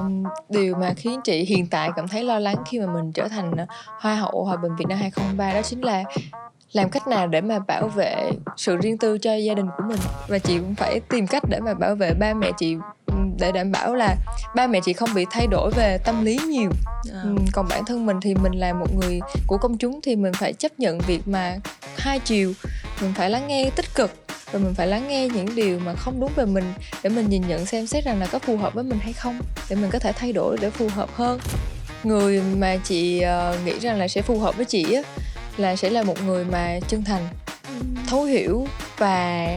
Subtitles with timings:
[0.00, 3.28] um, điều mà khiến chị hiện tại cảm thấy lo lắng khi mà mình trở
[3.28, 3.66] thành ờ,
[4.00, 6.04] hoa hậu hòa bình Việt Nam 2023 đó chính là
[6.72, 10.00] làm cách nào để mà bảo vệ sự riêng tư cho gia đình của mình.
[10.28, 12.76] Và chị cũng phải tìm cách để mà bảo vệ ba mẹ chị
[13.38, 14.16] để đảm bảo là
[14.54, 16.70] ba mẹ chị không bị thay đổi về tâm lý nhiều.
[17.12, 17.22] À.
[17.52, 20.52] còn bản thân mình thì mình là một người của công chúng thì mình phải
[20.52, 21.56] chấp nhận việc mà
[21.96, 22.52] hai chiều
[23.02, 26.20] mình phải lắng nghe tích cực và mình phải lắng nghe những điều mà không
[26.20, 26.72] đúng về mình
[27.02, 29.40] để mình nhìn nhận xem xét rằng là có phù hợp với mình hay không
[29.70, 31.40] để mình có thể thay đổi để phù hợp hơn
[32.04, 35.02] người mà chị uh, nghĩ rằng là sẽ phù hợp với chị á
[35.56, 37.28] là sẽ là một người mà chân thành
[38.06, 38.66] thấu hiểu
[38.98, 39.48] và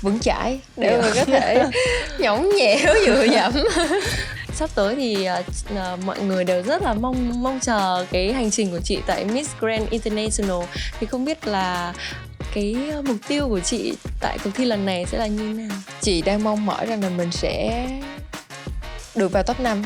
[0.00, 1.02] vững chãi để yeah.
[1.02, 1.08] Dạ.
[1.08, 1.64] mình có thể
[2.18, 3.52] nhõng nhẽo dựa dẫm
[4.54, 5.28] sắp tới thì
[5.74, 9.24] uh, mọi người đều rất là mong mong chờ cái hành trình của chị tại
[9.24, 10.62] Miss Grand International
[11.00, 11.94] thì không biết là
[12.54, 15.76] cái mục tiêu của chị tại cuộc thi lần này sẽ là như thế nào?
[16.00, 17.86] Chị đang mong mỏi rằng là mình sẽ
[19.14, 19.82] được vào top 5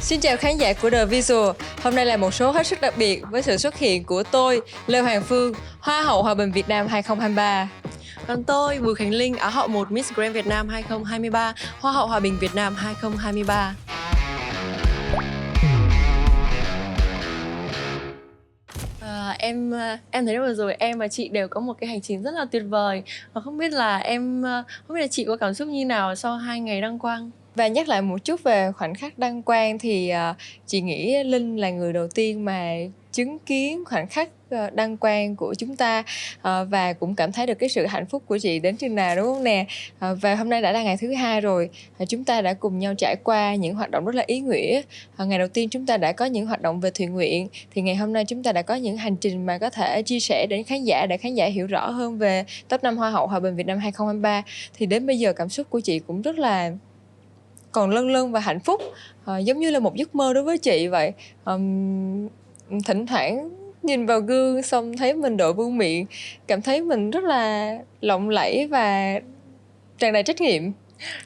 [0.00, 1.50] Xin chào khán giả của The Visual
[1.82, 4.60] Hôm nay là một số hết sức đặc biệt với sự xuất hiện của tôi,
[4.86, 7.68] Lê Hoàng Phương, Hoa hậu Hòa bình Việt Nam 2023
[8.26, 12.06] còn tôi, Bùi Khánh Linh, Á hậu 1 Miss Grand Việt Nam 2023, Hoa hậu
[12.06, 13.74] Hòa bình Việt Nam 2023.
[19.24, 22.00] À, em ờ, em thấy vừa rồi em và chị đều có một cái hành
[22.00, 23.02] trình rất là tuyệt vời.
[23.32, 26.14] Và không biết là em ờ, không biết là chị có cảm xúc như nào
[26.14, 27.30] sau hai ngày đăng quang?
[27.54, 30.36] Và nhắc lại một chút về khoảnh khắc đăng quang thì uh,
[30.66, 32.74] chị nghĩ linh là người đầu tiên mà
[33.12, 36.02] chứng kiến khoảnh khắc Ờ, đăng quang của chúng ta
[36.42, 39.16] ờ, và cũng cảm thấy được cái sự hạnh phúc của chị đến chừng nào
[39.16, 39.66] đúng không nè?
[39.98, 41.70] Ờ, và hôm nay đã là ngày thứ hai rồi
[42.08, 44.82] chúng ta đã cùng nhau trải qua những hoạt động rất là ý nghĩa.
[45.18, 47.96] Ngày đầu tiên chúng ta đã có những hoạt động về thiện nguyện thì ngày
[47.96, 50.64] hôm nay chúng ta đã có những hành trình mà có thể chia sẻ đến
[50.64, 53.56] khán giả để khán giả hiểu rõ hơn về top 5 hoa hậu hòa bình
[53.56, 54.42] Việt Nam 2023
[54.78, 56.72] thì đến bây giờ cảm xúc của chị cũng rất là
[57.72, 58.80] còn lân lân và hạnh phúc
[59.24, 61.12] à, giống như là một giấc mơ đối với chị vậy.
[61.44, 62.28] Um,
[62.86, 66.06] thỉnh thoảng nhìn vào gương xong thấy mình đội vương miệng
[66.46, 69.20] cảm thấy mình rất là lộng lẫy và
[69.98, 70.62] tràn đầy trách nhiệm.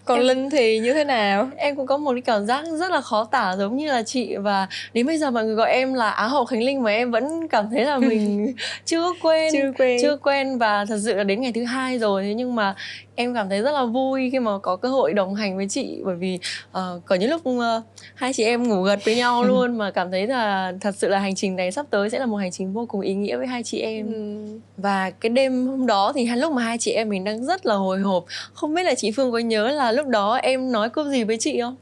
[0.04, 1.50] Còn em, linh thì như thế nào?
[1.56, 4.36] em cũng có một cái cảm giác rất là khó tả giống như là chị
[4.36, 7.10] và đến bây giờ mọi người gọi em là á hậu khánh linh mà em
[7.10, 11.24] vẫn cảm thấy là mình chưa quen chưa quen chưa quen và thật sự là
[11.24, 12.22] đến ngày thứ hai rồi.
[12.22, 12.74] Thế nhưng mà
[13.18, 16.00] em cảm thấy rất là vui khi mà có cơ hội đồng hành với chị
[16.04, 16.38] bởi vì
[16.70, 17.84] uh, có những lúc uh,
[18.14, 21.18] hai chị em ngủ gật với nhau luôn mà cảm thấy là thật sự là
[21.18, 23.46] hành trình này sắp tới sẽ là một hành trình vô cùng ý nghĩa với
[23.46, 24.46] hai chị em ừ.
[24.76, 27.66] và cái đêm hôm đó thì hai lúc mà hai chị em mình đang rất
[27.66, 30.90] là hồi hộp không biết là chị Phương có nhớ là lúc đó em nói
[30.90, 31.76] câu gì với chị không?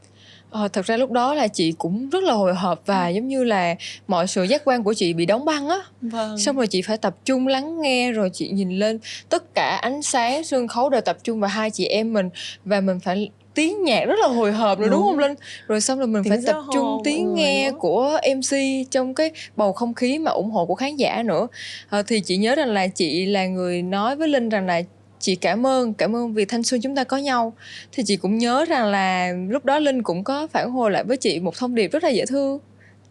[0.50, 3.12] Ờ, thật ra lúc đó là chị cũng rất là hồi hộp và ừ.
[3.12, 3.74] giống như là
[4.08, 5.78] mọi sự giác quan của chị bị đóng băng á.
[6.00, 6.38] Vâng.
[6.38, 8.98] xong rồi chị phải tập trung lắng nghe rồi chị nhìn lên
[9.28, 12.28] tất cả ánh sáng sân khấu đều tập trung vào hai chị em mình
[12.64, 15.08] và mình phải tiếng nhạc rất là hồi hộp rồi đúng, đúng.
[15.08, 15.34] không linh?
[15.66, 18.56] Rồi xong rồi mình tiếng phải tập trung tiếng nghe của mc
[18.90, 21.48] trong cái bầu không khí mà ủng hộ của khán giả nữa.
[21.88, 24.82] À, thì chị nhớ rằng là chị là người nói với linh rằng là
[25.18, 27.52] chị cảm ơn cảm ơn vì thanh xuân chúng ta có nhau.
[27.92, 31.16] Thì chị cũng nhớ rằng là lúc đó linh cũng có phản hồi lại với
[31.16, 32.58] chị một thông điệp rất là dễ thương.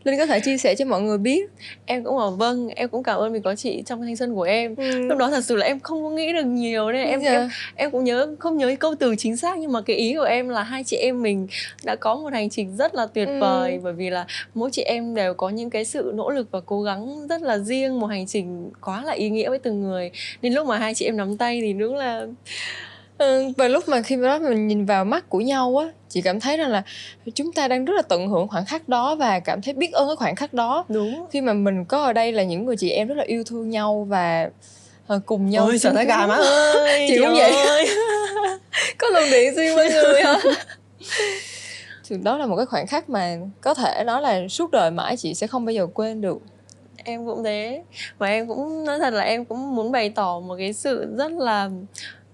[0.05, 1.49] Linh có thể chia sẻ cho mọi người biết
[1.85, 4.43] Em cũng bảo vâng Em cũng cảm ơn vì có chị trong thanh xuân của
[4.43, 5.07] em ừ.
[5.07, 7.91] Lúc đó thật sự là em không có nghĩ được nhiều nên em, em em
[7.91, 10.63] cũng nhớ không nhớ câu từ chính xác Nhưng mà cái ý của em là
[10.63, 11.47] hai chị em mình
[11.83, 13.39] Đã có một hành trình rất là tuyệt ừ.
[13.39, 16.59] vời Bởi vì là mỗi chị em đều có những cái sự nỗ lực và
[16.59, 20.11] cố gắng rất là riêng Một hành trình quá là ý nghĩa với từng người
[20.41, 22.27] Nên lúc mà hai chị em nắm tay thì đúng là
[23.17, 26.39] Ừ, và lúc mà khi đó mình nhìn vào mắt của nhau á chị cảm
[26.39, 26.83] thấy rằng là
[27.35, 30.07] chúng ta đang rất là tận hưởng khoảnh khắc đó và cảm thấy biết ơn
[30.07, 30.85] cái khoảnh khắc đó.
[30.89, 31.25] Đúng.
[31.31, 33.69] Khi mà mình có ở đây là những người chị em rất là yêu thương
[33.69, 34.49] nhau và
[35.07, 36.35] ờ, cùng nhau ôi sợ thấy gà má.
[36.73, 37.51] Ơi chị cũng vậy.
[38.97, 40.35] có luồng điện xuyên với người hả
[42.09, 45.17] thì đó là một cái khoảnh khắc mà có thể nói là suốt đời mãi
[45.17, 46.37] chị sẽ không bao giờ quên được.
[47.03, 47.83] Em cũng thế.
[48.17, 51.31] Và em cũng nói thật là em cũng muốn bày tỏ một cái sự rất
[51.31, 51.69] là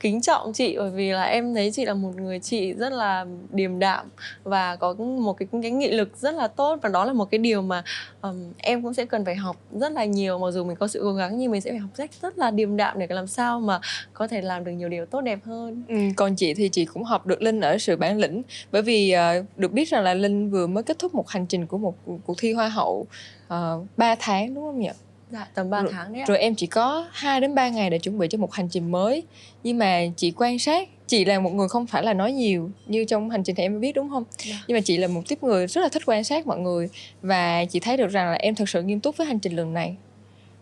[0.01, 3.25] kính trọng chị bởi vì là em thấy chị là một người chị rất là
[3.51, 4.09] điềm đạm
[4.43, 7.37] và có một cái cái nghị lực rất là tốt và đó là một cái
[7.37, 7.83] điều mà
[8.21, 10.99] um, em cũng sẽ cần phải học rất là nhiều mặc dù mình có sự
[11.03, 13.59] cố gắng nhưng mình sẽ phải học cách rất là điềm đạm để làm sao
[13.59, 13.79] mà
[14.13, 15.83] có thể làm được nhiều điều tốt đẹp hơn.
[15.87, 18.41] Ừ, còn chị thì chị cũng học được Linh ở sự bản lĩnh
[18.71, 21.67] bởi vì uh, được biết rằng là Linh vừa mới kết thúc một hành trình
[21.67, 23.07] của một cuộc thi hoa hậu
[23.47, 24.89] ờ, uh, 3 tháng đúng không nhỉ?
[25.31, 26.25] Dạ, tầm 3 rồi, tháng đấy ạ.
[26.27, 28.91] Rồi em chỉ có 2 đến 3 ngày để chuẩn bị cho một hành trình
[28.91, 29.23] mới.
[29.63, 33.05] Nhưng mà chị quan sát, chị là một người không phải là nói nhiều như
[33.05, 34.23] trong hành trình thì em biết đúng không?
[34.37, 34.63] Dạ.
[34.67, 36.89] Nhưng mà chị là một tiếp người rất là thích quan sát mọi người
[37.21, 39.73] và chị thấy được rằng là em thật sự nghiêm túc với hành trình lần
[39.73, 39.95] này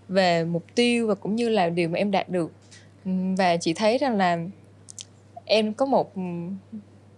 [0.08, 2.52] về mục tiêu và cũng như là điều mà em đạt được.
[3.38, 4.38] Và chị thấy rằng là
[5.46, 6.14] em có một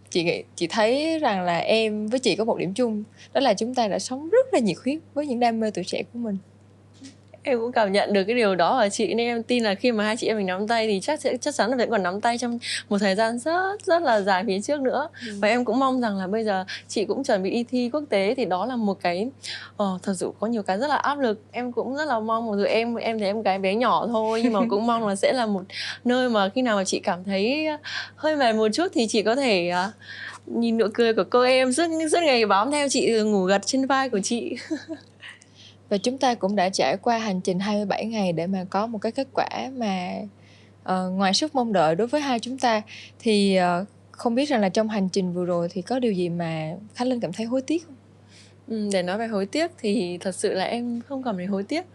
[0.09, 3.53] chị nghĩ chị thấy rằng là em với chị có một điểm chung đó là
[3.53, 6.19] chúng ta đã sống rất là nhiệt huyết với những đam mê tuổi trẻ của
[6.19, 6.37] mình
[7.43, 9.91] em cũng cảm nhận được cái điều đó ở chị nên em tin là khi
[9.91, 12.03] mà hai chị em mình nắm tay thì chắc sẽ chắc chắn là vẫn còn
[12.03, 12.59] nắm tay trong
[12.89, 15.07] một thời gian rất rất là dài phía trước nữa.
[15.27, 15.33] Ừ.
[15.41, 18.03] và em cũng mong rằng là bây giờ chị cũng chuẩn bị đi thi quốc
[18.09, 19.29] tế thì đó là một cái
[19.83, 21.41] uh, thật sự có nhiều cái rất là áp lực.
[21.51, 24.41] Em cũng rất là mong một dù em em thì em cái bé nhỏ thôi
[24.43, 25.63] nhưng mà cũng mong là sẽ là một
[26.03, 27.67] nơi mà khi nào mà chị cảm thấy
[28.15, 29.93] hơi mệt một chút thì chị có thể uh,
[30.45, 33.85] nhìn nụ cười của cô em suốt suốt ngày bám theo chị ngủ gật trên
[33.85, 34.55] vai của chị
[35.91, 38.97] và chúng ta cũng đã trải qua hành trình 27 ngày để mà có một
[38.97, 39.47] cái kết quả
[39.77, 40.13] mà
[40.81, 42.81] uh, ngoài sức mong đợi đối với hai chúng ta
[43.19, 46.29] thì uh, không biết rằng là trong hành trình vừa rồi thì có điều gì
[46.29, 47.95] mà Khánh Linh cảm thấy hối tiếc không?
[48.67, 51.63] Ừ, để nói về hối tiếc thì thật sự là em không cảm thấy hối
[51.63, 51.85] tiếc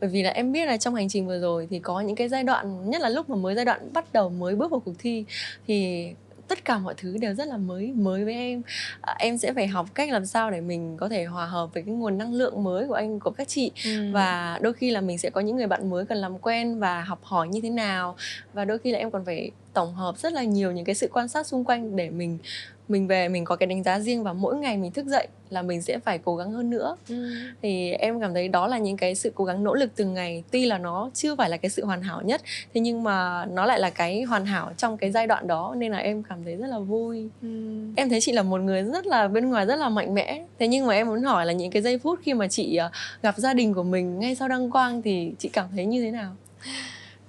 [0.00, 2.28] bởi vì là em biết là trong hành trình vừa rồi thì có những cái
[2.28, 4.94] giai đoạn nhất là lúc mà mới giai đoạn bắt đầu mới bước vào cuộc
[4.98, 5.24] thi
[5.66, 6.08] thì
[6.48, 7.92] tất cả mọi thứ đều rất là mới.
[7.92, 8.62] Mới với em
[9.00, 11.82] à, em sẽ phải học cách làm sao để mình có thể hòa hợp với
[11.82, 13.70] cái nguồn năng lượng mới của anh của các chị.
[13.84, 14.12] Ừ.
[14.12, 17.02] và đôi khi là mình sẽ có những người bạn mới cần làm quen và
[17.02, 18.16] học hỏi như thế nào.
[18.52, 21.08] Và đôi khi là em còn phải tổng hợp rất là nhiều những cái sự
[21.12, 22.38] quan sát xung quanh để mình
[22.88, 25.62] mình về mình có cái đánh giá riêng và mỗi ngày mình thức dậy là
[25.62, 27.28] mình sẽ phải cố gắng hơn nữa ừ.
[27.62, 30.44] thì em cảm thấy đó là những cái sự cố gắng nỗ lực từng ngày
[30.50, 32.42] tuy là nó chưa phải là cái sự hoàn hảo nhất
[32.74, 35.92] thế nhưng mà nó lại là cái hoàn hảo trong cái giai đoạn đó nên
[35.92, 37.48] là em cảm thấy rất là vui ừ.
[37.96, 40.68] em thấy chị là một người rất là bên ngoài rất là mạnh mẽ thế
[40.68, 42.90] nhưng mà em muốn hỏi là những cái giây phút khi mà chị ờ,
[43.22, 46.10] gặp gia đình của mình ngay sau đăng quang thì chị cảm thấy như thế
[46.10, 46.36] nào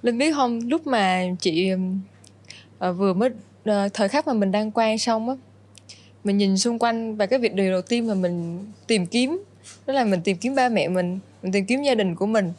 [0.02, 3.30] linh biết không lúc mà chị uh, vừa mới
[3.70, 5.34] uh, thời khắc mà mình đăng quang xong á
[6.24, 9.44] mình nhìn xung quanh và cái việc điều đầu tiên mà mình tìm kiếm
[9.86, 12.52] đó là mình tìm kiếm ba mẹ mình mình tìm kiếm gia đình của mình.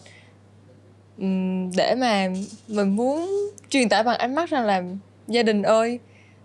[1.78, 2.28] Để mà
[2.68, 3.30] mình muốn
[3.70, 4.84] truyền tải bằng ánh mắt rằng là
[5.28, 6.00] gia đình ơi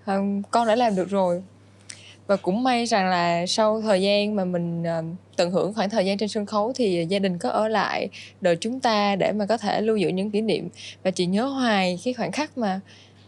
[0.05, 0.20] ờ,
[0.50, 1.43] con đã làm được rồi.
[2.26, 5.02] Và cũng may rằng là sau thời gian mà mình ờ,
[5.37, 8.08] tận hưởng khoảng thời gian trên sân khấu thì gia đình có ở lại
[8.40, 10.69] đợi chúng ta để mà có thể lưu giữ những kỷ niệm.
[11.02, 12.81] Và chị nhớ hoài cái khoảnh khắc mà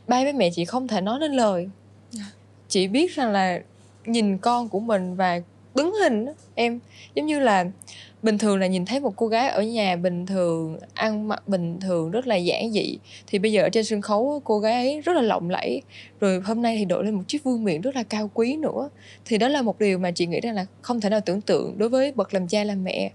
[0.07, 1.69] ba với mẹ chị không thể nói nên lời.
[2.11, 2.25] Dạ.
[2.69, 3.61] chị biết rằng là
[4.07, 5.41] nhìn con của mình và
[5.75, 6.81] đứng hình em.
[7.15, 7.65] Giống như là
[8.23, 11.81] bình thường là nhìn thấy một cô gái ở nhà bình thường, ăn mặc bình
[11.81, 12.99] thường rất là giản dị.
[13.27, 15.83] Thì bây giờ ở trên sân khấu cô gái ấy rất là lộng lẫy.
[16.21, 18.89] Rồi hôm nay thì đội lên một chiếc vương miện rất là cao quý nữa.
[19.25, 21.79] Thì đó là một điều mà chị nghĩ rằng là không thể nào tưởng tượng
[21.79, 23.11] đối với bậc làm cha làm mẹ.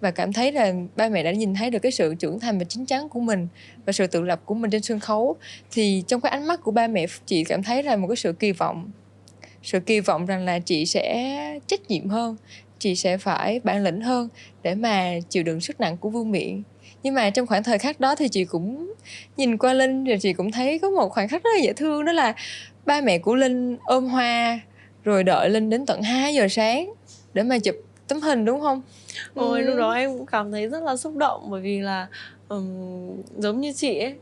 [0.00, 2.64] Và cảm thấy là ba mẹ đã nhìn thấy được cái sự trưởng thành và
[2.64, 3.48] chín chắn của mình
[3.86, 5.36] và sự tự lập của mình trên sân khấu.
[5.70, 8.32] Thì trong cái ánh mắt của ba mẹ, chị cảm thấy là một cái sự
[8.32, 8.90] kỳ vọng
[9.66, 12.36] sự kỳ vọng rằng là chị sẽ trách nhiệm hơn
[12.78, 14.28] chị sẽ phải bản lĩnh hơn
[14.62, 16.62] để mà chịu đựng sức nặng của vương miện
[17.02, 18.94] nhưng mà trong khoảng thời khắc đó thì chị cũng
[19.36, 22.04] nhìn qua linh rồi chị cũng thấy có một khoảnh khắc rất là dễ thương
[22.04, 22.34] đó là
[22.86, 24.60] ba mẹ của linh ôm hoa
[25.04, 26.92] rồi đợi linh đến tận 2 giờ sáng
[27.34, 27.74] để mà chụp
[28.08, 28.82] tấm hình đúng không
[29.34, 29.66] ôi ừ.
[29.66, 32.06] lúc đó em cũng cảm thấy rất là xúc động bởi vì là
[32.48, 34.14] um, giống như chị ấy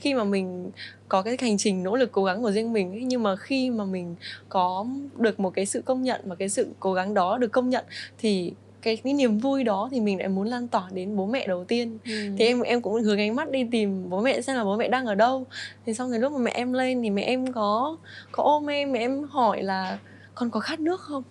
[0.00, 0.70] khi mà mình
[1.08, 3.70] có cái hành trình nỗ lực cố gắng của riêng mình ấy, nhưng mà khi
[3.70, 4.14] mà mình
[4.48, 4.86] có
[5.16, 7.84] được một cái sự công nhận và cái sự cố gắng đó được công nhận
[8.18, 8.52] thì
[8.82, 11.64] cái, cái niềm vui đó thì mình lại muốn lan tỏa đến bố mẹ đầu
[11.64, 12.12] tiên ừ.
[12.38, 14.88] thì em em cũng hướng ánh mắt đi tìm bố mẹ xem là bố mẹ
[14.88, 15.46] đang ở đâu
[15.86, 17.96] thì xong rồi lúc mà mẹ em lên thì mẹ em có
[18.32, 19.98] có ôm em mẹ em hỏi là
[20.34, 21.22] con có khát nước không?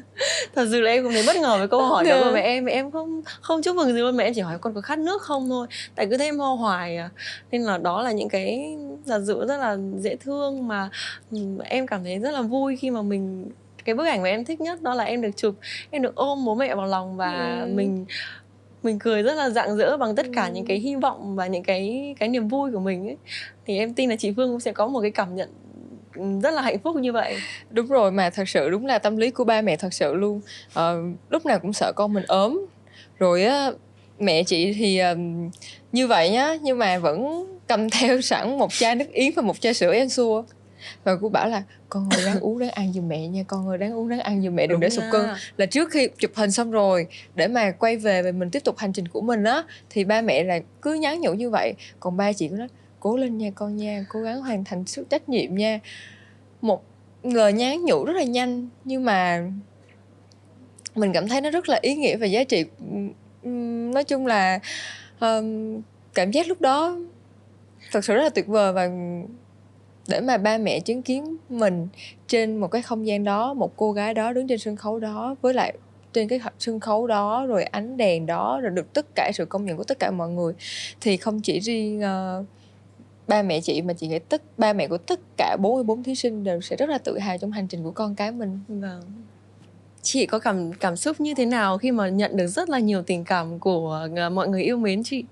[0.55, 2.65] Thật sự là em cũng thấy bất ngờ với câu hỏi đó của mẹ em.
[2.65, 4.17] Mẹ em không không chúc mừng gì luôn.
[4.17, 5.67] Mẹ em chỉ hỏi con có khát nước không thôi.
[5.95, 7.11] Tại cứ thấy em ho hoài à.
[7.51, 10.91] Nên là đó là những cái giả dụ rất là dễ thương mà
[11.65, 13.51] em cảm thấy rất là vui khi mà mình
[13.85, 15.55] cái bức ảnh mà em thích nhất đó là em được chụp
[15.91, 17.75] em được ôm bố mẹ vào lòng và ừ.
[17.75, 18.05] mình
[18.83, 20.53] mình cười rất là rạng rỡ bằng tất cả ừ.
[20.55, 23.17] những cái hy vọng và những cái cái niềm vui của mình ấy.
[23.67, 25.49] Thì em tin là chị Phương cũng sẽ có một cái cảm nhận
[26.43, 27.37] rất là hạnh phúc như vậy.
[27.71, 30.41] Đúng rồi mà thật sự đúng là tâm lý của ba mẹ thật sự luôn.
[30.73, 32.67] Ờ, lúc nào cũng sợ con mình ốm.
[33.19, 33.71] Rồi á
[34.19, 35.19] mẹ chị thì uh,
[35.93, 39.61] như vậy nhá nhưng mà vẫn cầm theo sẵn một chai nước yến và một
[39.61, 40.45] chai sữa ăn xua.
[41.05, 43.79] Và cô bảo là con ơi đang uống đáng ăn giùm mẹ nha con ơi
[43.79, 45.27] đáng uống đáng ăn giùm mẹ đừng để sụt cân.
[45.57, 48.79] là trước khi chụp hình xong rồi để mà quay về và mình tiếp tục
[48.79, 51.75] hành trình của mình á thì ba mẹ là cứ nhắn nhủ như vậy.
[52.01, 52.69] Còn ba chị cũng nói
[53.05, 55.81] cố lên nha con nha cố gắng hoàn thành sức trách nhiệm nha.
[56.61, 56.85] Một
[57.23, 59.51] lời nhắn nhủ rất là nhanh nhưng mà
[60.95, 62.65] mình cảm thấy nó rất là ý nghĩa và giá trị.
[63.93, 64.59] Nói chung là
[65.21, 65.81] um,
[66.15, 66.97] cảm giác lúc đó
[67.93, 68.89] thật sự rất là tuyệt vời và
[70.09, 71.89] để mà ba mẹ chứng kiến mình
[72.29, 75.37] trên một cái không gian đó một cô gái đó đứng trên sân khấu đó
[75.43, 75.75] với lại
[76.13, 79.65] trên cái sân khấu đó rồi ánh đèn đó rồi được tất cả sự công
[79.65, 80.53] nhận của tất cả mọi người
[81.01, 82.47] thì không chỉ riêng uh,
[83.29, 86.45] ba mẹ chị mà chị nghĩ tất ba mẹ của tất cả 44 thí sinh
[86.45, 88.61] đều sẽ rất là tự hào trong hành trình của con cái mình.
[88.69, 89.03] Vâng.
[90.03, 93.03] Chị có cảm cảm xúc như thế nào khi mà nhận được rất là nhiều
[93.03, 95.25] tình cảm của ờ, mọi người yêu mến chị?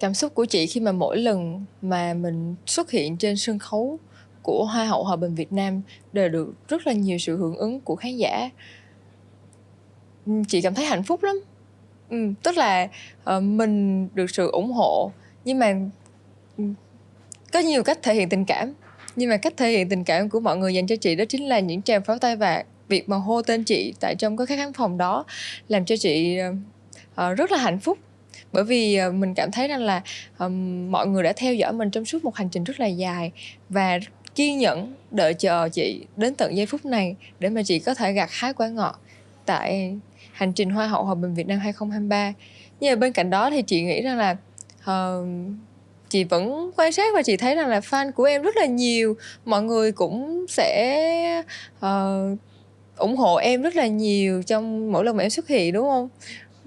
[0.00, 3.98] Cảm xúc của chị khi mà mỗi lần mà mình xuất hiện trên sân khấu
[4.42, 5.82] của Hoa hậu Hòa bình Việt Nam
[6.12, 8.50] đều được rất là nhiều sự hưởng ứng của khán giả.
[10.48, 11.40] Chị cảm thấy hạnh phúc lắm.
[12.10, 12.88] Ừ, tức là
[13.36, 15.12] uh, mình được sự ủng hộ
[15.44, 15.74] nhưng mà
[16.58, 16.64] Ừ.
[17.52, 18.74] có nhiều cách thể hiện tình cảm
[19.16, 21.48] nhưng mà cách thể hiện tình cảm của mọi người dành cho chị đó chính
[21.48, 24.72] là những tràng pháo tay và việc mà hô tên chị tại trong cái khán
[24.72, 25.24] phòng đó
[25.68, 26.38] làm cho chị
[27.20, 27.98] uh, rất là hạnh phúc
[28.52, 30.02] bởi vì uh, mình cảm thấy rằng là
[30.38, 33.32] um, mọi người đã theo dõi mình trong suốt một hành trình rất là dài
[33.68, 33.98] và
[34.34, 38.12] kiên nhẫn đợi chờ chị đến tận giây phút này để mà chị có thể
[38.12, 39.00] gặt hái quả ngọt
[39.46, 39.96] tại
[40.32, 42.32] hành trình Hoa hậu Hòa bình Việt Nam 2023.
[42.80, 44.36] Nhưng mà bên cạnh đó thì chị nghĩ rằng là
[44.90, 45.26] uh,
[46.16, 49.16] chị vẫn quan sát và chị thấy rằng là fan của em rất là nhiều.
[49.44, 51.42] Mọi người cũng sẽ
[51.78, 52.38] uh,
[52.96, 56.08] ủng hộ em rất là nhiều trong mỗi lần mà em xuất hiện đúng không?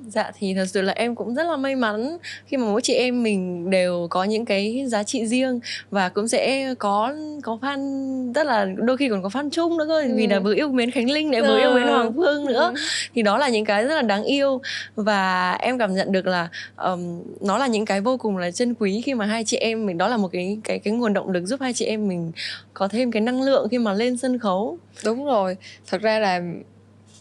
[0.08, 2.94] Dạ thì thật sự là em cũng rất là may mắn khi mà mỗi chị
[2.94, 5.60] em mình đều có những cái giá trị riêng
[5.92, 7.14] và cũng sẽ có
[7.44, 10.12] có fan rất là đôi khi còn có fan chung nữa cơ ừ.
[10.16, 11.60] vì là vừa yêu mến Khánh Linh lại vừa ừ.
[11.60, 12.82] yêu mến Hoàng Phương nữa ừ.
[13.16, 14.62] thì đó là những cái rất là đáng yêu
[14.96, 18.74] và em cảm nhận được là um, nó là những cái vô cùng là chân
[18.80, 21.32] quý khi mà hai chị em mình đó là một cái cái cái nguồn động
[21.32, 22.32] lực giúp hai chị em mình
[22.74, 26.42] có thêm cái năng lượng khi mà lên sân khấu đúng rồi thật ra là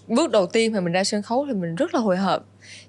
[0.08, 2.44] bước đầu tiên mà mình ra sân khấu thì mình rất là hồi hộp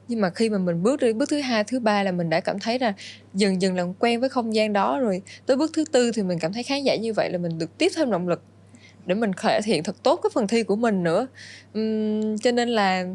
[0.10, 2.40] nhưng mà khi mà mình bước đi bước thứ hai thứ ba là mình đã
[2.40, 2.94] cảm thấy là
[3.34, 5.22] dần dần làm quen với không gian đó rồi.
[5.46, 7.78] Tới bước thứ tư thì mình cảm thấy khán giả như vậy là mình được
[7.78, 8.44] tiếp thêm động lực
[9.06, 11.28] để mình cải hiện thật tốt cái phần thi của mình nữa.
[11.80, 13.06] Uhm, cho nên là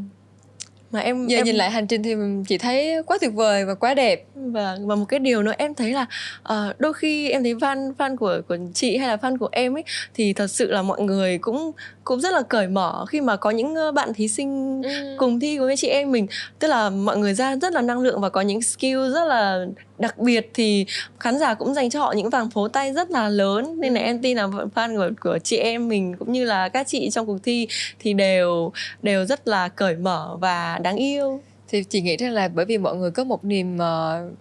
[0.94, 1.44] mà em giờ em...
[1.44, 2.14] nhìn lại hành trình thì
[2.48, 5.74] chị thấy quá tuyệt vời và quá đẹp và và một cái điều nữa em
[5.74, 6.06] thấy là
[6.42, 9.76] uh, đôi khi em thấy fan fan của của chị hay là fan của em
[9.76, 9.84] ấy
[10.14, 11.72] thì thật sự là mọi người cũng
[12.04, 15.16] cũng rất là cởi mở khi mà có những bạn thí sinh ừ.
[15.18, 16.26] cùng thi với chị em mình
[16.58, 19.66] tức là mọi người ra rất là năng lượng và có những skill rất là
[19.98, 20.86] đặc biệt thì
[21.20, 24.00] khán giả cũng dành cho họ những vàng phố tay rất là lớn nên là
[24.00, 24.04] ừ.
[24.04, 27.26] em tin là fan của của chị em mình cũng như là các chị trong
[27.26, 28.72] cuộc thi thì đều
[29.02, 32.78] đều rất là cởi mở và đáng yêu thì chị nghĩ rằng là bởi vì
[32.78, 34.32] mọi người có một niềm uh,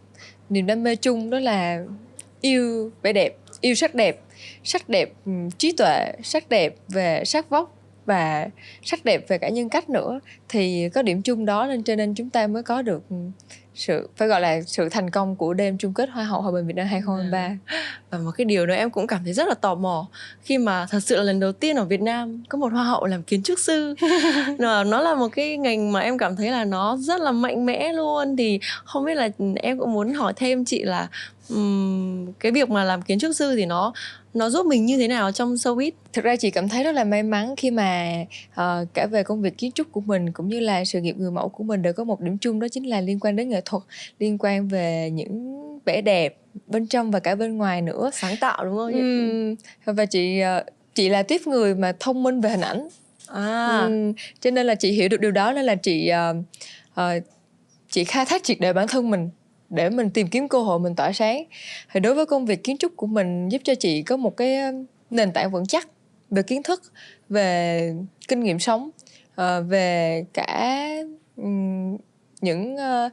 [0.50, 1.84] niềm đam mê chung đó là
[2.42, 4.22] yêu vẻ đẹp yêu sắc đẹp
[4.64, 8.50] sắc đẹp um, trí tuệ sắc đẹp về sắc vóc và
[8.84, 10.20] sắc đẹp về cả nhân cách nữa
[10.50, 13.04] thì có điểm chung đó nên cho nên chúng ta mới có được
[13.76, 16.68] sự phải gọi là sự thành công của đêm chung kết Hoa hậu Hòa bình
[16.68, 17.58] Việt Nam 2023
[18.10, 20.08] và một cái điều nữa em cũng cảm thấy rất là tò mò
[20.44, 23.06] khi mà thật sự là lần đầu tiên ở Việt Nam có một hoa hậu
[23.06, 23.96] làm kiến trúc sư.
[24.60, 27.66] Nó, nó là một cái ngành mà em cảm thấy là nó rất là mạnh
[27.66, 28.38] mẽ luôn.
[28.38, 31.08] Thì không biết là em cũng muốn hỏi thêm chị là
[31.50, 33.94] um, cái việc mà làm kiến trúc sư thì nó
[34.34, 35.92] nó giúp mình như thế nào trong showbiz?
[36.14, 38.16] Thực ra chị cảm thấy rất là may mắn khi mà
[38.52, 41.32] uh, cả về công việc kiến trúc của mình cũng như là sự nghiệp người
[41.32, 43.62] mẫu của mình đều có một điểm chung đó chính là liên quan đến nghệ
[43.66, 43.84] thuật,
[44.20, 48.12] liên quan về những vẻ đẹp bên trong và cả bên ngoài nữa.
[48.14, 48.92] Sáng tạo đúng không?
[48.94, 49.56] Uhm,
[49.86, 50.66] và chị uh,
[50.96, 52.88] chị là tiếp người mà thông minh về hình ảnh.
[53.28, 53.86] À.
[53.86, 56.38] Uhm, cho nên là chị hiểu được điều đó nên là chị uh,
[57.02, 57.24] uh,
[57.90, 59.30] chị khai thác triệt để bản thân mình
[59.70, 61.44] để mình tìm kiếm cơ hội mình tỏa sáng
[61.92, 64.58] thì đối với công việc kiến trúc của mình giúp cho chị có một cái
[65.10, 65.88] nền tảng vững chắc
[66.30, 66.82] về kiến thức
[67.30, 67.94] về
[68.28, 68.90] kinh nghiệm sống
[69.36, 70.88] ờ, về cả
[72.42, 73.10] những ờ,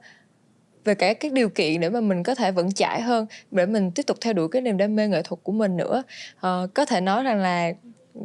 [0.84, 3.90] về cả các điều kiện để mà mình có thể vững chãi hơn để mình
[3.90, 6.02] tiếp tục theo đuổi cái niềm đam mê nghệ thuật của mình nữa.
[6.40, 7.72] Ờ, có thể nói rằng là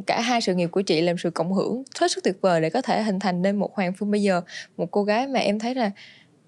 [0.06, 2.70] cả hai sự nghiệp của chị làm sự cộng hưởng hết sức tuyệt vời để
[2.70, 4.40] có thể hình thành nên một hoàng phương bây giờ.
[4.76, 5.90] Một cô gái mà em thấy là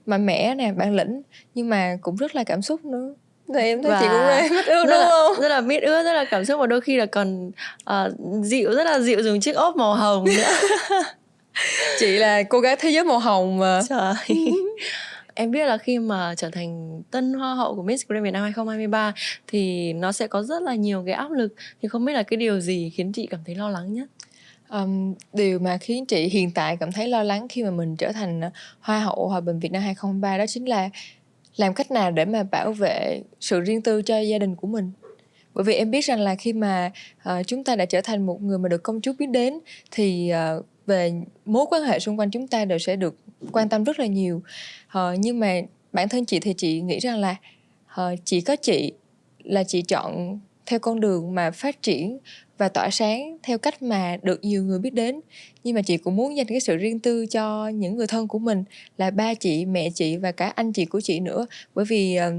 [0.07, 1.23] mạnh mẽ nè bản lĩnh
[1.55, 3.15] nhưng mà cũng rất là cảm xúc nữa.
[3.55, 5.41] Thì em thấy và chị cũng rất biết ước đúng là, không?
[5.41, 7.51] rất là biết ước rất là cảm xúc và đôi khi là còn
[7.91, 10.53] uh, dịu rất là dịu dùng chiếc ốp màu hồng nữa.
[11.99, 13.81] Chị là cô gái thế giới màu hồng mà.
[13.89, 14.15] Trời
[15.39, 18.43] em biết là khi mà trở thành tân hoa hậu của Miss Grand Việt Nam
[18.43, 19.15] 2023
[19.47, 22.37] thì nó sẽ có rất là nhiều cái áp lực thì không biết là cái
[22.37, 24.09] điều gì khiến chị cảm thấy lo lắng nhất
[24.83, 28.13] Um, điều mà khiến chị hiện tại cảm thấy lo lắng khi mà mình trở
[28.13, 30.91] thành ờ, Hoa hậu Hòa bình Việt Nam 2023 đó chính là
[31.57, 34.91] làm cách nào để mà bảo vệ sự riêng tư cho gia đình của mình.
[35.55, 36.91] Bởi vì em biết rằng là khi mà
[37.29, 39.59] uh, chúng ta đã trở thành một người mà được công chúng biết đến
[39.91, 41.13] thì uh, về
[41.45, 43.17] mối quan hệ xung quanh chúng ta đều sẽ được
[43.53, 44.43] quan tâm rất là nhiều.
[44.87, 45.61] Uh, nhưng mà
[45.93, 47.37] bản thân chị thì chị nghĩ rằng là
[48.01, 48.93] uh, chỉ có chị
[49.45, 52.19] là chị chọn theo con đường mà phát triển
[52.59, 55.21] và tỏa sáng theo cách mà được nhiều người biết đến
[55.65, 58.39] nhưng mà chị cũng muốn dành cái sự riêng tư cho những người thân của
[58.39, 58.65] mình
[58.99, 62.33] là ba chị mẹ chị và cả anh chị của chị nữa bởi vì ờ,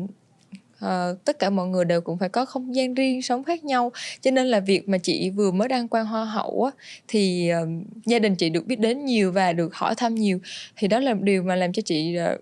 [0.86, 3.92] uh, tất cả mọi người đều cũng phải có không gian riêng sống khác nhau.
[4.22, 6.72] Cho nên là việc mà chị vừa mới đăng quang hoa hậu á
[7.08, 7.70] thì uh,
[8.06, 10.40] gia đình chị được biết đến nhiều và được hỏi thăm nhiều.
[10.76, 12.42] Thì đó là điều mà làm cho chị uh,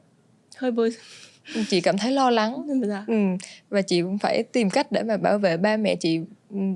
[0.58, 0.90] hơi bơi.
[1.70, 2.68] chị cảm thấy lo lắng.
[3.08, 3.14] Ừ.
[3.70, 6.20] và chị cũng phải tìm cách để mà bảo vệ ba mẹ chị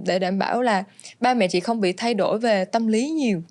[0.06, 0.84] để đảm bảo là
[1.20, 3.42] ba mẹ chị không bị thay đổi về tâm lý nhiều.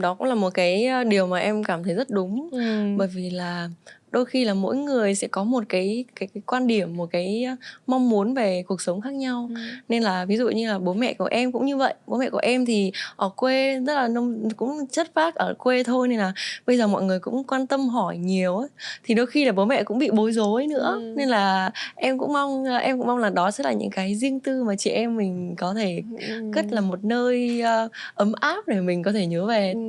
[0.00, 2.48] Đó cũng là một cái điều mà em cảm thấy rất đúng.
[2.52, 2.94] Ừ.
[2.96, 3.68] bởi vì là
[4.14, 7.46] đôi khi là mỗi người sẽ có một cái cái, cái quan điểm một cái
[7.86, 9.60] mong muốn về cuộc sống khác nhau ừ.
[9.88, 12.30] nên là ví dụ như là bố mẹ của em cũng như vậy bố mẹ
[12.30, 16.18] của em thì ở quê rất là nông cũng chất phác ở quê thôi nên
[16.18, 16.32] là
[16.66, 18.68] bây giờ mọi người cũng quan tâm hỏi nhiều ấy.
[19.04, 21.14] thì đôi khi là bố mẹ cũng bị bối rối nữa ừ.
[21.16, 24.40] nên là em cũng mong em cũng mong là đó sẽ là những cái riêng
[24.40, 26.50] tư mà chị em mình có thể ừ.
[26.52, 29.80] cất là một nơi uh, ấm áp để mình có thể nhớ về ừ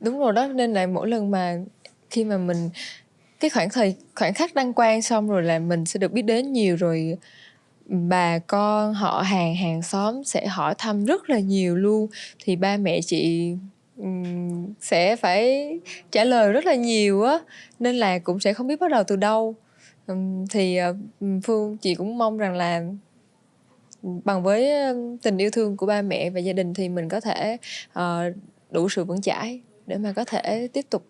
[0.00, 1.58] đúng rồi đó nên là mỗi lần mà
[2.10, 2.70] khi mà mình
[3.40, 6.52] cái khoảng thời khoảng khắc đăng quang xong rồi là mình sẽ được biết đến
[6.52, 7.16] nhiều rồi.
[7.86, 12.06] Bà con họ hàng hàng xóm sẽ hỏi thăm rất là nhiều luôn.
[12.44, 13.52] Thì ba mẹ chị
[13.96, 15.70] um, sẽ phải
[16.10, 17.38] trả lời rất là nhiều á
[17.78, 19.54] nên là cũng sẽ không biết bắt đầu từ đâu.
[20.06, 20.96] Um, thì uh,
[21.44, 22.82] phương chị cũng mong rằng là
[24.02, 24.70] bằng với
[25.22, 27.56] tình yêu thương của ba mẹ và gia đình thì mình có thể
[27.98, 28.36] uh,
[28.70, 31.06] đủ sự vững chãi để mà có thể tiếp tục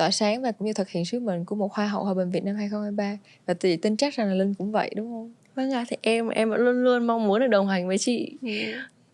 [0.00, 2.30] tỏa sáng và cũng như thực hiện sứ mệnh của một hoa hậu hòa bình
[2.30, 5.32] Việt Nam 2023 và chị tin chắc rằng là Linh cũng vậy đúng không?
[5.54, 8.32] Vâng ạ, thì em em vẫn luôn luôn mong muốn được đồng hành với chị.
[8.42, 8.48] Ừ.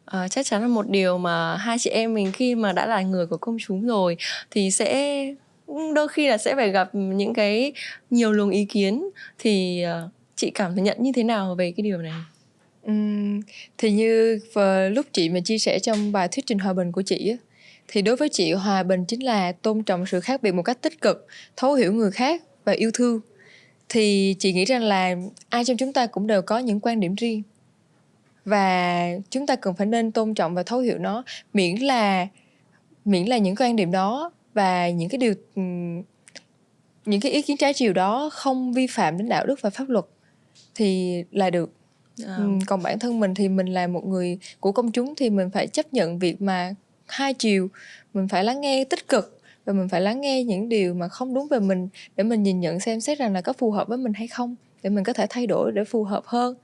[0.05, 3.03] À, chắc chắn là một điều mà hai chị em mình khi mà đã là
[3.03, 4.17] người của công chúng rồi
[4.51, 5.25] thì sẽ
[5.95, 7.73] đôi khi là sẽ phải gặp những cái
[8.11, 9.05] nhiều luồng ý kiến
[9.39, 12.13] thì uh, chị cảm thấy nhận như thế nào về cái điều này?
[12.91, 13.41] Uhm,
[13.79, 14.39] thì như
[14.93, 17.37] lúc chị mà chia sẻ trong bài thuyết trình hòa bình của chị á
[17.89, 20.83] thì đối với chị hòa bình chính là tôn trọng sự khác biệt một cách
[20.83, 21.27] tích cực
[21.57, 23.21] thấu hiểu người khác và yêu thương.
[23.89, 25.15] Thì chị nghĩ rằng là
[25.49, 27.43] ai trong chúng ta cũng đều có những quan điểm riêng.
[28.45, 32.27] Và chúng ta cần phải nên tôn trọng và thấu hiểu nó miễn là
[33.05, 35.35] miễn là những quan điểm đó và những cái điều
[37.05, 39.89] những cái ý kiến trái chiều đó không vi phạm đến đạo đức và pháp
[39.89, 40.05] luật
[40.75, 41.73] thì là được.
[42.27, 42.39] À.
[42.67, 45.67] còn bản thân mình thì mình là một người của công chúng thì mình phải
[45.67, 46.75] chấp nhận việc mà
[47.09, 47.69] hai chiều.
[48.15, 51.35] Mình phải lắng nghe tích cực và mình phải lắng nghe những điều mà không
[51.35, 53.99] đúng về mình để mình nhìn nhận xem xét rằng là có phù hợp với
[53.99, 56.55] mình hay không để mình có thể thay đổi để phù hợp hơn.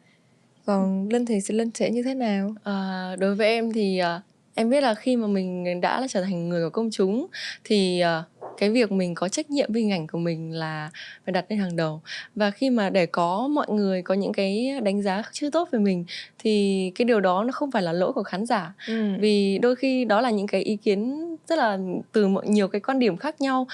[0.66, 2.54] Còn linh thì linh sẽ như thế nào?
[2.64, 4.22] À, đối với em thì à,
[4.54, 7.26] em biết là khi mà mình đã là trở thành người của công chúng
[7.64, 8.22] thì à,
[8.56, 10.90] cái việc mình có trách nhiệm với hình ảnh của mình là
[11.24, 12.00] phải đặt lên hàng đầu
[12.34, 15.78] và khi mà để có mọi người có những cái đánh giá chưa tốt về
[15.78, 16.04] mình
[16.38, 19.12] thì cái điều đó nó không phải là lỗi của khán giả ừ.
[19.20, 21.78] vì đôi khi đó là những cái ý kiến rất là
[22.12, 23.66] từ mọi nhiều cái quan điểm khác nhau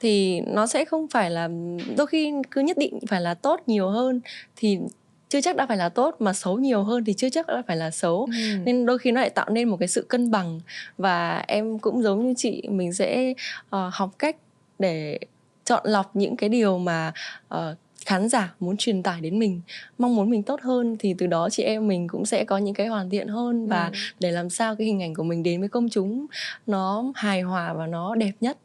[0.00, 1.48] thì nó sẽ không phải là
[1.96, 4.20] đôi khi cứ nhất định phải là tốt nhiều hơn
[4.56, 4.78] thì
[5.28, 7.76] chưa chắc đã phải là tốt mà xấu nhiều hơn thì chưa chắc đã phải
[7.76, 8.56] là xấu ừ.
[8.64, 10.60] nên đôi khi nó lại tạo nên một cái sự cân bằng
[10.98, 13.32] và em cũng giống như chị mình sẽ
[13.76, 14.36] uh, học cách
[14.78, 15.18] để
[15.64, 17.12] chọn lọc những cái điều mà
[17.54, 17.60] uh,
[18.06, 19.60] khán giả muốn truyền tải đến mình
[19.98, 22.74] mong muốn mình tốt hơn thì từ đó chị em mình cũng sẽ có những
[22.74, 23.98] cái hoàn thiện hơn và ừ.
[24.20, 26.26] để làm sao cái hình ảnh của mình đến với công chúng
[26.66, 28.58] nó hài hòa và nó đẹp nhất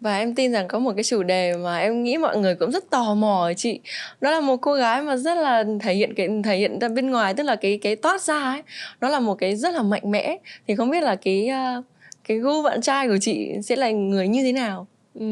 [0.00, 2.70] và em tin rằng có một cái chủ đề mà em nghĩ mọi người cũng
[2.70, 3.80] rất tò mò chị.
[4.20, 7.10] Đó là một cô gái mà rất là thể hiện cái thể hiện ra bên
[7.10, 8.62] ngoài tức là cái cái toát ra ấy.
[9.00, 10.38] Đó là một cái rất là mạnh mẽ.
[10.68, 11.82] Thì không biết là cái ờ,
[12.28, 14.86] cái gu bạn trai của chị sẽ là người như thế nào?
[15.14, 15.26] Ừ.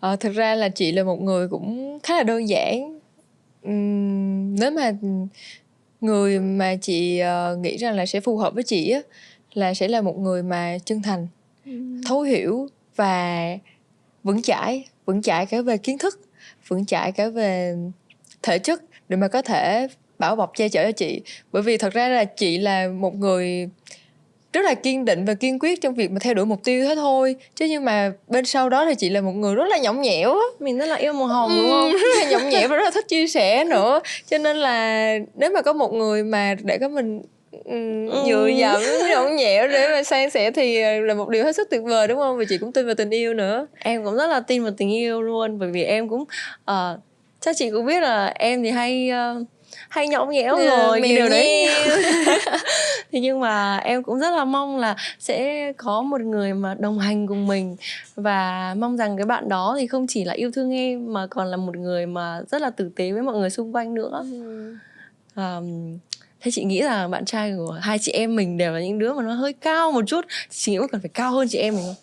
[0.00, 2.98] ờ, thực ra là chị là một người cũng khá là đơn giản.
[3.68, 4.92] Uhm, nếu mà
[6.00, 9.00] người mà chị uh, nghĩ rằng là sẽ phù hợp với chị á
[9.54, 11.26] là sẽ là một người mà chân thành
[12.06, 12.68] thấu hiểu
[12.98, 13.48] và
[14.24, 16.20] vững chãi vững chãi cả về kiến thức
[16.68, 17.74] vững chãi cả về
[18.42, 21.20] thể chất để mà có thể bảo bọc che chở cho chị.
[21.52, 23.68] Bởi vì thật ra là chị là một người
[24.52, 26.94] rất là kiên định và kiên quyết trong việc mà theo đuổi mục tiêu thế
[26.94, 27.36] thôi.
[27.54, 30.32] Chứ nhưng mà bên sau đó thì chị là một người rất là nhõng nhẽo
[30.32, 30.44] á.
[30.60, 31.92] Mình rất là yêu màu hồng đúng không?
[31.92, 34.00] rất là nhõng nhẽo và rất là thích chia sẻ nữa.
[34.30, 37.37] Cho nên là nếu mà có một người mà để có mình Ừ,
[38.26, 41.82] dựa dẫm nhõng nhẽo để mà san sẻ thì là một điều hết sức tuyệt
[41.82, 42.38] vời đúng không?
[42.38, 43.66] Vì chị cũng tin vào tình yêu nữa.
[43.78, 46.24] Em cũng rất là tin vào tình yêu luôn bởi vì em cũng
[46.70, 47.00] uh,
[47.40, 49.46] chắc chị cũng biết là em thì hay uh,
[49.88, 51.68] hay nhõng nhẽo ừ, rồi cái điều đấy.
[53.12, 56.98] thì nhưng mà em cũng rất là mong là sẽ có một người mà đồng
[56.98, 57.76] hành cùng mình.
[58.16, 61.46] Và mong rằng cái bạn đó thì không chỉ là yêu thương em mà còn
[61.46, 64.24] là một người mà rất là tử tế với mọi người xung quanh nữa.
[64.32, 64.74] Ừ.
[65.36, 65.98] um,
[66.40, 69.12] thế chị nghĩ là bạn trai của hai chị em mình đều là những đứa
[69.12, 71.74] mà nó hơi cao một chút chị nghĩ có cần phải cao hơn chị em
[71.74, 71.94] mình không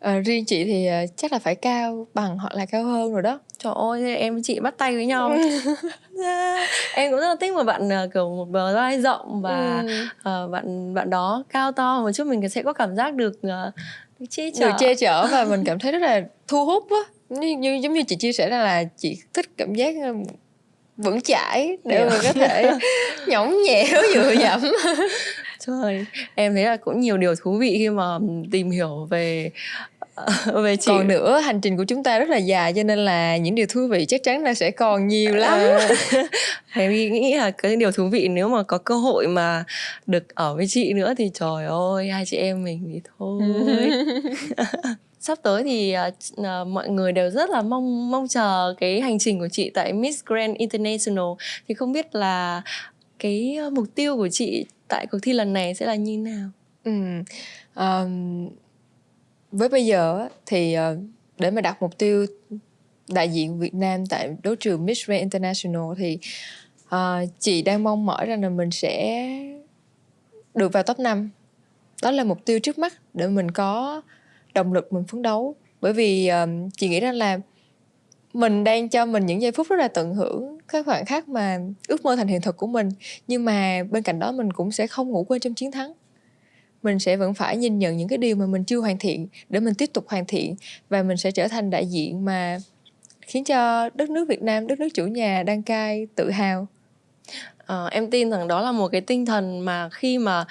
[0.00, 3.22] Ờ, riêng chị thì ờ, chắc là phải cao bằng hoặc là cao hơn rồi
[3.22, 5.30] đó Trời ơi, em với chị bắt tay với nhau.
[6.94, 10.06] em cũng rất là thích một bạn ờ, kiểu một bờ vai rộng và Ừ.
[10.22, 14.30] ờ, bạn bạn đó cao to một chút mình sẽ có cảm giác được uh,
[14.30, 14.66] che chở.
[14.66, 16.96] được che chở và mình cảm thấy rất là thu hút á
[17.28, 19.94] như, như giống như chị chia sẻ ra là chị thích cảm giác
[21.02, 22.10] vững chãi để Hiểu.
[22.10, 22.70] mình có thể
[23.26, 24.60] nhõng nhẽo dựa dẫm
[25.66, 28.18] Trời, em thấy là cũng nhiều điều thú vị khi mà
[28.52, 29.50] tìm hiểu về
[30.62, 30.84] về chị.
[30.86, 33.66] còn nữa hành trình của chúng ta rất là dài cho nên là những điều
[33.68, 35.88] thú vị chắc chắn là sẽ còn nhiều lắm À,
[36.74, 39.64] em nghĩ- là cái điều thú vị nếu mà có cơ hội mà
[40.06, 43.40] được ở với chị nữa thì trời ơi hai chị em mình thì thôi
[45.20, 46.10] sắp tới thì à,
[46.66, 50.24] mọi người đều rất là mong mong chờ cái hành trình của chị tại Miss
[50.24, 51.24] Grand International
[51.68, 52.62] thì không biết là
[53.18, 56.48] cái mục tiêu của chị tại cuộc thi lần này sẽ là như nào
[56.84, 56.92] Ừ.
[57.74, 58.48] Ờm,
[59.52, 60.98] với bây giờ thì ờ,
[61.38, 62.26] để mà đặt mục tiêu
[63.08, 66.18] đại diện Việt Nam tại đấu trường Miss Grand International thì
[66.94, 69.26] uh, chị đang mong mỏi rằng là mình sẽ
[70.54, 71.30] được vào top 5
[72.02, 74.02] đó là mục tiêu trước mắt để mình có
[74.54, 75.54] động lực mình phấn đấu.
[75.80, 77.38] Bởi vì ờm, chị nghĩ rằng là
[78.32, 81.58] mình đang cho mình những giây phút rất là tận hưởng cái khoảnh khắc mà
[81.88, 82.88] ước mơ thành hiện thực của mình.
[83.28, 85.92] Nhưng mà bên cạnh đó mình cũng sẽ không ngủ quên trong chiến thắng
[86.82, 89.60] mình sẽ vẫn phải nhìn nhận những cái điều mà mình chưa hoàn thiện để
[89.60, 90.54] mình tiếp tục hoàn thiện
[90.88, 92.58] và mình sẽ trở thành đại diện mà
[93.20, 96.66] khiến cho đất nước Việt Nam, đất nước chủ nhà đăng cai tự hào.
[97.66, 100.44] À, em tin rằng đó là một cái tinh thần mà khi mà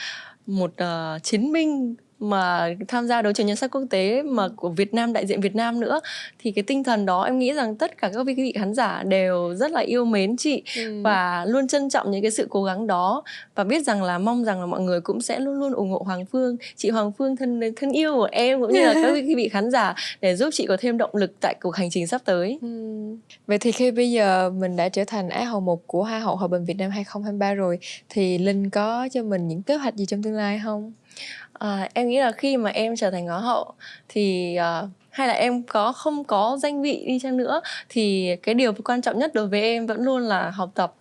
[0.45, 4.69] một uh, chiến binh mà tham gia đấu trường nhan sắc quốc tế mà của
[4.69, 5.99] Việt Nam đại diện Việt Nam nữa
[6.39, 9.03] thì cái tinh thần đó em nghĩ rằng tất cả các quý vị khán giả
[9.03, 10.63] đều rất là yêu mến chị
[11.03, 13.23] và luôn trân trọng những cái sự cố gắng đó
[13.55, 16.03] và biết rằng là mong rằng là mọi người cũng sẽ luôn luôn ủng hộ
[16.05, 19.35] Hoàng Phương chị Hoàng Phương thân thân yêu của em cũng như là các quý
[19.35, 22.21] vị khán giả để giúp chị có thêm động lực tại cuộc hành trình sắp
[22.25, 23.17] tới Ừm.
[23.47, 26.35] Vậy thì khi bây giờ mình đã trở thành Á hậu một của Hoa hậu
[26.35, 27.79] Hòa bình Việt Nam 2023 rồi
[28.09, 30.93] thì Linh có cho mình những kế hoạch gì trong tương lai không?
[31.53, 33.73] À, em nghĩ là khi mà em trở thành Hoa hậu
[34.09, 38.55] thì à, hay là em có không có danh vị đi chăng nữa thì cái
[38.55, 40.93] điều quan trọng nhất đối với em vẫn luôn là học tập.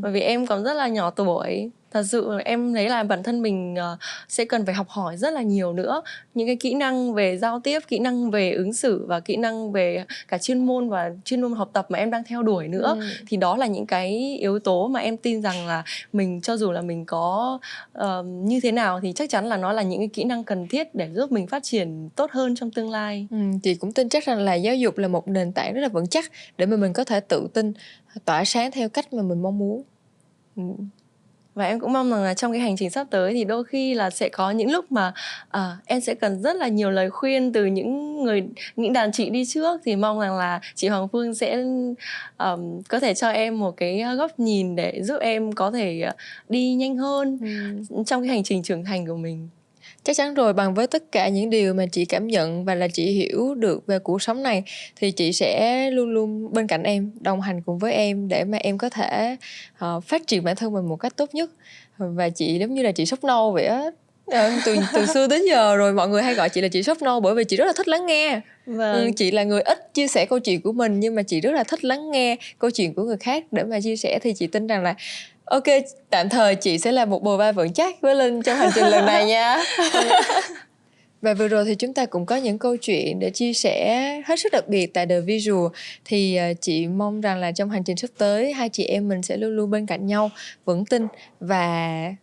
[0.00, 3.42] Bởi vì em còn rất là nhỏ tuổi thật sự em thấy là bản thân
[3.42, 3.96] mình ờ,
[4.28, 6.02] sẽ cần phải học hỏi rất là nhiều nữa
[6.34, 9.72] những cái kỹ năng về giao tiếp kỹ năng về ứng xử và kỹ năng
[9.72, 12.86] về cả chuyên môn và chuyên môn học tập mà em đang theo đuổi nữa
[12.98, 13.00] Ừm.
[13.26, 16.72] thì đó là những cái yếu tố mà em tin rằng là mình cho dù
[16.72, 17.58] là mình có
[17.92, 20.68] ờ, như thế nào thì chắc chắn là nó là những cái kỹ năng cần
[20.68, 24.08] thiết để giúp mình phát triển tốt hơn trong tương lai Ừ, chị cũng tin
[24.08, 26.76] chắc rằng là giáo dục là một nền tảng rất là vững chắc để mà
[26.76, 27.72] mình có thể tự tin
[28.24, 29.82] tỏa sáng theo cách mà mình mong muốn
[30.56, 30.62] ừ.
[31.56, 33.94] Và em cũng mong rằng là trong cái hành trình sắp tới thì đôi khi
[33.94, 35.12] là sẽ có những lúc mà
[35.50, 38.44] à, em sẽ cần rất là nhiều lời khuyên từ những người
[38.76, 39.80] những đàn chị đi trước.
[39.84, 41.64] Thì mong rằng là chị Hoàng Phương sẽ
[42.36, 46.12] ờm, có thể cho em một cái góc nhìn để giúp em có thể ờ,
[46.48, 47.38] đi nhanh hơn
[48.06, 49.48] trong cái hành trình trưởng thành của mình
[50.06, 52.88] chắc chắn rồi bằng với tất cả những điều mà chị cảm nhận và là
[52.88, 54.62] chị hiểu được về cuộc sống này
[54.96, 58.58] thì chị sẽ luôn luôn bên cạnh em đồng hành cùng với em để mà
[58.58, 59.36] em có thể
[59.78, 61.50] ờ, phát triển bản thân mình một cách tốt nhất.
[61.98, 63.82] Và chị giống như là chị sốc nâu vậy á.
[64.26, 67.02] Ờ, từ từ xưa đến giờ rồi mọi người hay gọi chị là chị sốc
[67.02, 68.40] nâu bởi vì chị rất là thích lắng nghe.
[68.66, 71.40] Và Ừ, chị là người ít chia sẻ câu chuyện của mình nhưng mà chị
[71.40, 74.32] rất là thích lắng nghe câu chuyện của người khác để mà chia sẻ thì
[74.36, 74.94] chị tin rằng là
[75.46, 75.64] ok,
[76.10, 78.84] tạm thời chị sẽ là một bờ vai vững chắc với linh trong hành trình
[78.84, 79.62] lần này nha.
[81.22, 84.40] Và vừa rồi thì chúng ta cũng có những câu chuyện để chia sẻ hết
[84.40, 85.66] sức đặc biệt tại The Visual.
[86.04, 89.22] Thì à, chị mong rằng là trong hành trình sắp tới, hai chị em mình
[89.22, 90.30] sẽ luôn luôn bên cạnh nhau,
[90.64, 91.06] vững tin
[91.40, 92.14] và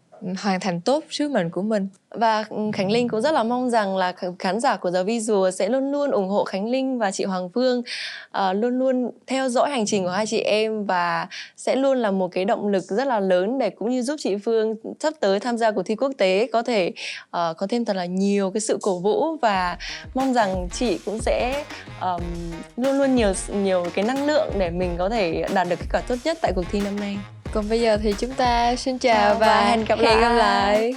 [0.44, 3.70] hoàn thành tốt sứ mệnh của mình và ừ, Khánh Linh cũng rất là mong
[3.70, 7.12] rằng là khán giả của The Visual sẽ luôn luôn ủng hộ Khánh Linh và
[7.12, 11.28] chị Hoàng Phương uh, luôn luôn theo dõi hành trình của hai chị em và
[11.58, 14.36] sẽ luôn là một cái động lực rất là lớn để cũng như giúp chị
[14.46, 16.92] Phương sắp tới tham gia cuộc thi quốc tế có thể
[17.24, 19.78] uh, có thêm thật là nhiều cái sự cổ vũ và
[20.16, 21.66] mong rằng chị cũng sẽ
[22.02, 22.22] um,
[22.78, 26.02] luôn luôn nhiều nhiều cái năng lượng để mình có thể đạt được kết quả
[26.08, 27.18] tốt nhất tại cuộc thi năm nay
[27.54, 30.16] còn bây giờ thì chúng ta xin chào, Chào và hẹn gặp lại.
[30.34, 30.94] lại